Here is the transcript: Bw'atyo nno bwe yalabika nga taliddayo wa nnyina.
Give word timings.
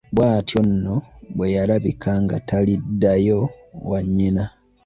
Bw'atyo 0.15 0.59
nno 0.71 0.95
bwe 1.35 1.47
yalabika 1.55 2.11
nga 2.23 2.37
taliddayo 2.49 3.39
wa 3.89 3.99
nnyina. 4.05 4.43